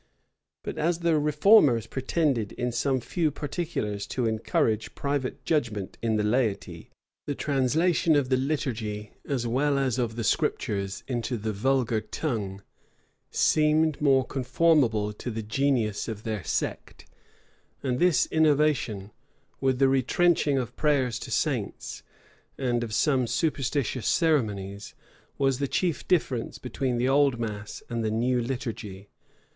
But 0.63 0.79
as 0.79 1.01
the 1.01 1.19
reformers 1.19 1.85
pretended 1.85 2.53
in 2.53 2.71
some 2.71 2.99
few 3.01 3.29
particulars 3.29 4.07
to 4.07 4.25
encourage 4.25 4.95
private 4.95 5.45
judgment 5.45 5.99
in 6.01 6.15
the 6.15 6.23
laity, 6.23 6.89
the 7.27 7.35
translation 7.35 8.15
of 8.15 8.29
the 8.29 8.35
liturgy, 8.35 9.11
as 9.25 9.45
well 9.45 9.77
as 9.77 9.99
of 9.99 10.15
the 10.15 10.23
Scriptures, 10.23 11.03
into 11.07 11.37
the 11.37 11.53
vulgar 11.53 12.01
tongue, 12.01 12.63
seemed 13.29 14.01
more 14.01 14.25
conformable 14.25 15.13
to 15.13 15.29
the 15.29 15.43
genius 15.43 16.07
of 16.07 16.23
their 16.23 16.43
sect; 16.43 17.05
and 17.83 17.99
this 17.99 18.25
innovation, 18.31 19.11
with 19.59 19.77
the 19.77 19.87
retrenching 19.87 20.57
of 20.57 20.75
prayers 20.75 21.19
to 21.19 21.29
saints, 21.29 22.01
and 22.57 22.83
of 22.83 22.91
some 22.91 23.27
superstitious 23.27 24.07
ceremonies, 24.07 24.95
was 25.37 25.59
the 25.59 25.67
chief 25.67 26.07
difference 26.07 26.57
between 26.57 26.97
the 26.97 27.07
old 27.07 27.39
mass 27.39 27.83
and 27.87 28.03
the 28.03 28.09
new 28.09 28.41
liturgy. 28.41 29.07